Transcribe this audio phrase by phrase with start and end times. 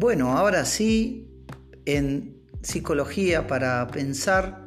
[0.00, 1.28] Bueno, ahora sí,
[1.84, 4.64] en psicología para pensar,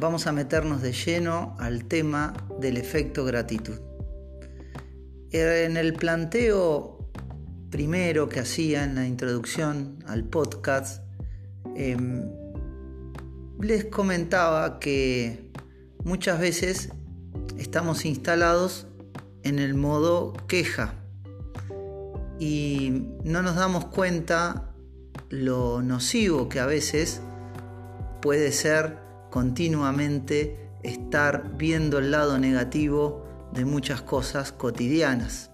[0.00, 3.80] vamos a meternos de lleno al tema del efecto gratitud.
[5.32, 7.10] En el planteo
[7.68, 11.02] primero que hacía en la introducción al podcast,
[11.74, 12.22] em,
[13.60, 15.50] les comentaba que
[16.04, 16.90] muchas veces
[17.58, 18.86] estamos instalados
[19.42, 20.94] en el modo queja
[22.38, 24.74] y no nos damos cuenta
[25.30, 27.20] lo nocivo que a veces
[28.20, 28.98] puede ser
[29.30, 35.50] continuamente estar viendo el lado negativo de muchas cosas cotidianas.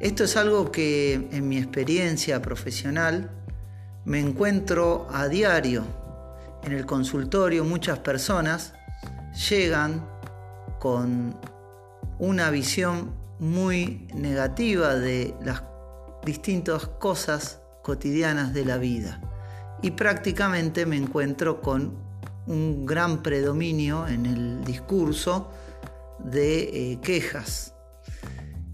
[0.00, 3.30] Esto es algo que en mi experiencia profesional
[4.04, 5.84] me encuentro a diario.
[6.62, 8.74] En el consultorio muchas personas
[9.48, 10.06] llegan
[10.78, 11.36] con
[12.18, 15.62] una visión muy negativa de las
[16.24, 19.20] distintas cosas cotidianas de la vida
[19.82, 21.92] y prácticamente me encuentro con
[22.46, 25.50] un gran predominio en el discurso
[26.18, 27.74] de eh, quejas.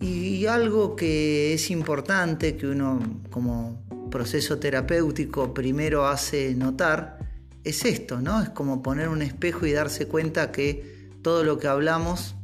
[0.00, 3.00] Y algo que es importante que uno
[3.30, 7.18] como proceso terapéutico primero hace notar
[7.64, 8.40] es esto, ¿no?
[8.40, 12.36] Es como poner un espejo y darse cuenta que todo lo que hablamos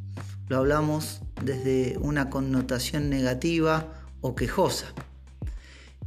[0.49, 3.87] lo hablamos desde una connotación negativa
[4.21, 4.87] o quejosa.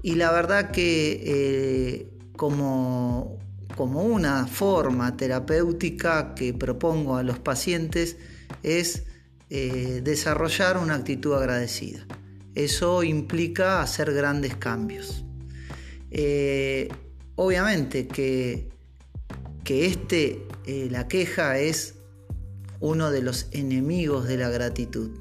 [0.04, 3.38] Y la verdad que eh, como,
[3.76, 8.18] como una forma terapéutica que propongo a los pacientes
[8.64, 9.04] es
[9.50, 12.06] eh, desarrollar una actitud agradecida.
[12.56, 15.24] Eso implica hacer grandes cambios.
[16.10, 16.90] Eh,
[17.36, 18.70] obviamente que,
[19.64, 20.46] que este,
[20.90, 21.96] la queja es
[22.80, 25.12] uno de los enemigos de la gratitud.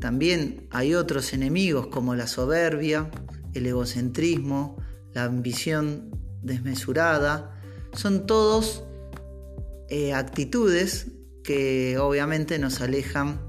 [0.00, 3.10] También hay otros enemigos como la soberbia,
[3.54, 4.76] el egocentrismo,
[5.12, 6.10] la ambición
[6.42, 7.60] desmesurada.
[7.92, 8.84] Son todos
[9.88, 11.06] eh, actitudes
[11.42, 13.40] que obviamente nos alejan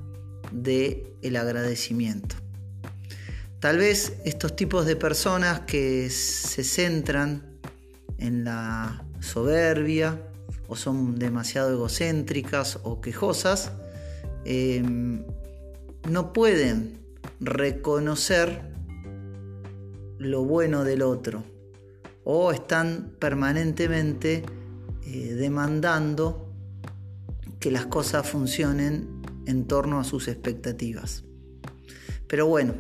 [0.51, 2.35] del el agradecimiento.
[3.59, 7.57] Tal vez estos tipos de personas que se centran
[8.19, 10.21] en la soberbia
[10.67, 13.71] o son demasiado egocéntricas o quejosas,
[14.45, 14.83] eh,
[16.07, 16.99] no pueden
[17.39, 18.75] reconocer
[20.25, 21.44] lo bueno del otro
[22.24, 24.44] o están permanentemente
[25.06, 26.52] eh, demandando
[27.59, 31.24] que las cosas funcionen en torno a sus expectativas.
[32.28, 32.74] Pero bueno,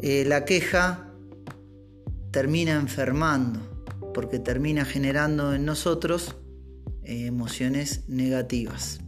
[0.00, 1.12] eh, la queja
[2.30, 3.60] termina enfermando
[4.14, 6.36] porque termina generando en nosotros
[7.04, 9.00] eh, emociones negativas.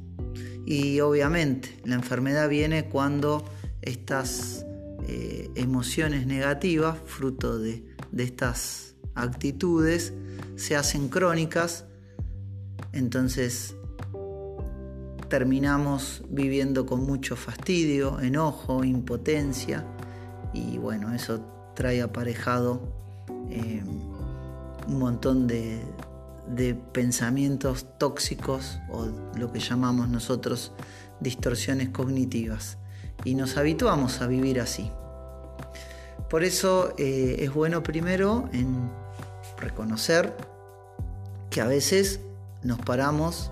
[0.66, 3.44] Y obviamente la enfermedad viene cuando
[3.80, 4.66] estas
[5.12, 7.84] eh, emociones negativas, fruto de,
[8.16, 10.12] estas actitudes,
[10.54, 11.84] se hacen crónicas,
[12.92, 13.74] entonces
[15.28, 19.84] terminamos viviendo con mucho fastidio, enojo, impotencia
[20.54, 21.40] y bueno, eso
[21.74, 23.82] trae aparejado eh,
[24.86, 25.82] un montón de
[26.92, 29.06] pensamientos tóxicos o
[29.36, 30.72] lo que llamamos nosotros
[31.18, 32.78] distorsiones cognitivas
[33.24, 34.92] y nos habituamos a vivir así.
[36.30, 38.88] Por eso eh, es bueno primero en
[39.58, 40.32] reconocer
[41.50, 42.20] que a veces
[42.62, 43.50] nos paramos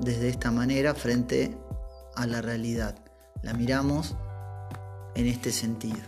[0.00, 1.56] desde esta manera frente
[2.14, 2.94] a la realidad.
[3.42, 4.14] La miramos
[5.16, 5.98] en este sentido.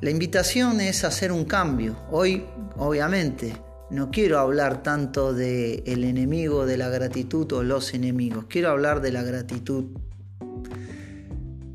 [0.00, 1.96] La invitación es hacer un cambio.
[2.12, 2.46] Hoy,
[2.76, 3.56] obviamente,
[3.90, 9.00] no quiero hablar tanto de el enemigo de la gratitud o los enemigos, quiero hablar
[9.00, 9.84] de la gratitud.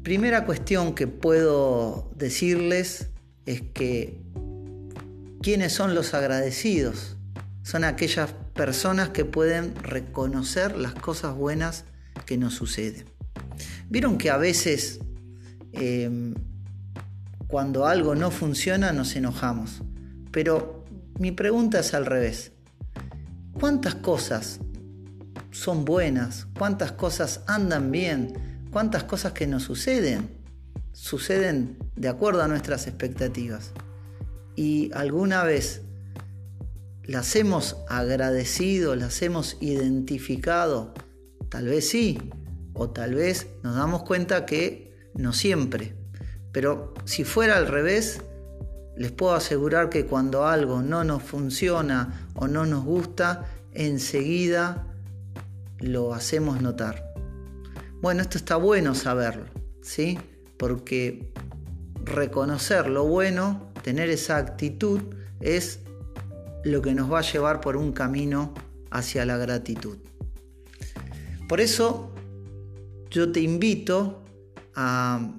[0.02, 3.10] Primera cuestión que puedo decirles
[3.48, 4.22] es que
[5.42, 7.18] ¿quiénes son los agradecidos?
[7.64, 11.86] Son aquellas personas que pueden reconocer las cosas buenas
[12.26, 13.06] que nos suceden.
[13.90, 15.00] Vieron que a veces
[15.72, 16.36] em,
[17.48, 19.82] cuando algo no funciona nos enojamos,
[20.32, 20.86] pero
[21.18, 22.52] mi pregunta es al revés.
[23.54, 24.60] ¿Cuántas cosas
[25.52, 26.48] son buenas?
[26.58, 28.68] ¿Cuántas cosas andan bien?
[28.72, 30.37] ¿Cuántas cosas que nos suceden?
[31.00, 33.72] Suceden de acuerdo a nuestras expectativas.
[34.56, 35.84] Y alguna vez
[37.04, 40.96] las hemos agradecido, las hemos identificado,
[41.50, 42.18] tal vez sí,
[42.74, 45.94] o tal vez nos damos cuenta que no siempre.
[46.52, 48.24] Pero si fuera al revés,
[48.98, 54.88] les puedo asegurar que cuando algo no nos funciona o no nos gusta, enseguida
[55.78, 57.14] lo hacemos notar.
[58.02, 59.46] Bueno, esto está bueno saberlo,
[59.84, 60.18] ¿sí?
[60.58, 61.32] Porque
[62.04, 65.02] reconocer lo bueno, tener esa actitud,
[65.40, 65.80] es
[66.64, 68.54] lo que nos va a llevar por un camino
[68.92, 69.98] hacia la gratitud.
[71.48, 72.12] Por eso
[73.10, 74.24] yo te invito
[74.76, 75.34] a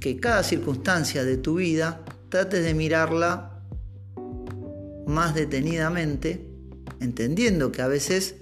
[0.00, 3.62] que cada circunstancia de tu vida trates de mirarla
[5.06, 6.46] más detenidamente,
[7.00, 8.36] entendiendo que a veces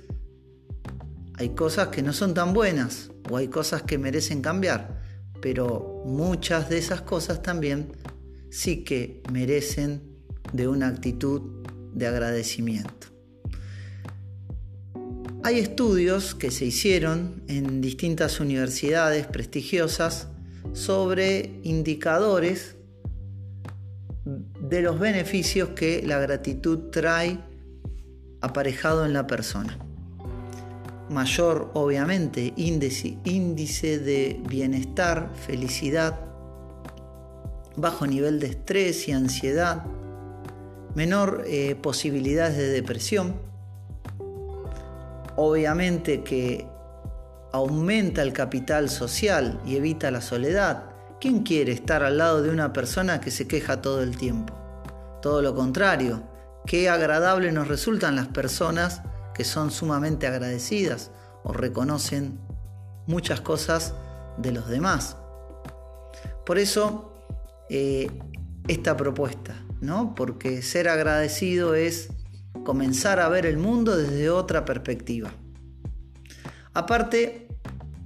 [1.35, 4.96] hay cosas que no son tan buenas o hay cosas que merecen cambiar,
[5.49, 7.93] pero muchas de esas cosas también
[8.51, 10.03] sí que merecen
[10.53, 11.41] de una actitud
[11.95, 13.07] de agradecimiento.
[15.45, 20.27] Hay estudios que se hicieron en distintas universidades prestigiosas
[20.73, 22.75] sobre indicadores
[24.25, 27.39] de los beneficios que la gratitud trae
[28.41, 29.79] aparejado en la persona.
[31.09, 36.19] Mayor, obviamente, índice, índice de bienestar, felicidad,
[37.77, 39.85] bajo nivel de estrés y ansiedad,
[40.95, 43.37] menor eh, posibilidades de depresión.
[45.37, 46.67] Obviamente que
[47.53, 50.85] aumenta el capital social y evita la soledad.
[51.21, 54.55] ¿Quién quiere estar al lado de una persona que se queja todo el tiempo?
[55.23, 56.23] Todo lo contrario,
[56.67, 59.03] qué agradable nos resultan las personas
[59.37, 61.11] que son sumamente agradecidas
[61.45, 62.41] o reconocen
[63.07, 63.93] muchas cosas
[64.39, 65.19] de los demás.
[66.47, 67.13] Por eso,
[67.69, 68.11] eh,
[68.67, 70.15] esta propuesta, ¿no?
[70.15, 72.09] Porque ser agradecido es
[72.65, 75.31] comenzar a ver el mundo desde otra perspectiva.
[76.73, 77.49] Aparte,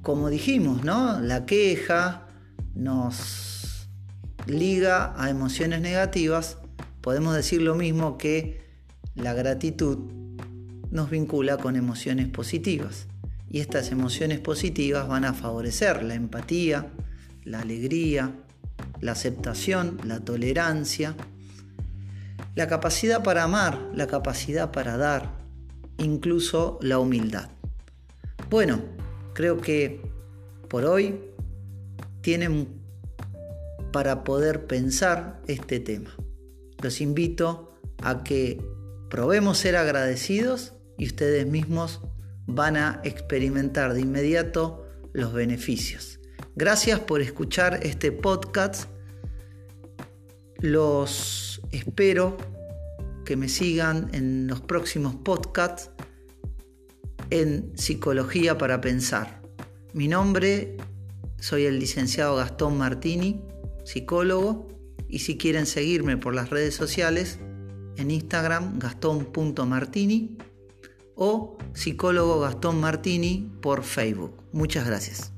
[0.03, 1.21] como dijimos, ¿no?
[1.21, 2.26] La queja
[2.75, 3.88] nos
[4.47, 6.59] liga a emociones negativas.
[7.00, 8.69] Podemos decir lo mismo que
[9.15, 10.19] la gratitud
[10.90, 13.06] nos vincula con emociones positivas.
[13.48, 16.92] Y estas emociones positivas van a favorecer la empatía,
[17.44, 18.32] la alegría,
[19.00, 21.16] la aceptación, la tolerancia,
[22.54, 25.38] la capacidad para amar, la capacidad para dar,
[25.98, 27.50] incluso la humildad.
[28.50, 28.81] Bueno,
[29.34, 30.00] creo que
[30.69, 31.20] por hoy
[32.20, 32.69] tienen
[33.92, 36.10] para poder pensar este tema.
[36.82, 38.62] Los invito a que
[39.08, 42.02] probemos ser agradecidos y ustedes mismos
[42.47, 46.20] van a experimentar de inmediato los beneficios.
[46.56, 48.91] Gracias por escuchar este podcast.
[50.58, 52.37] Los espero
[53.25, 55.91] que me sigan en los próximos podcasts
[57.31, 59.41] en Psicología para Pensar.
[59.94, 60.76] Mi nombre,
[61.38, 63.43] soy el licenciado Gastón Martini,
[63.85, 64.69] psicólogo,
[65.08, 67.38] y si quieren seguirme por las redes sociales,
[67.97, 70.37] en Instagram gastón.martini
[71.22, 74.32] o psicólogo Gastón Martini por Facebook.
[74.52, 75.34] Muchas gracias.